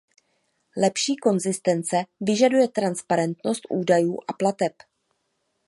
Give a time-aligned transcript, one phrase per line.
[0.77, 4.73] Lepší konzistence vyžaduje transparentnost údajů a plateb.